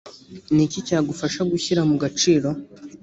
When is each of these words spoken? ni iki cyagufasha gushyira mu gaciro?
ni 0.53 0.61
iki 0.67 0.79
cyagufasha 0.87 1.41
gushyira 1.51 1.81
mu 1.89 1.95
gaciro? 2.03 2.49